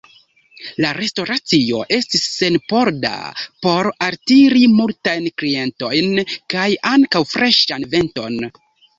La 0.83 0.91
restoracio 0.97 1.81
estis 1.97 2.23
senporda, 2.37 3.11
por 3.65 3.89
altiri 4.05 4.61
multajn 4.77 5.27
klientojn 5.41 6.09
kaj 6.55 6.65
ankaŭ 6.93 7.21
freŝan 7.35 7.87
venton. 7.93 8.41